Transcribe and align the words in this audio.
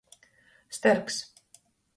Sterks. 0.67 1.17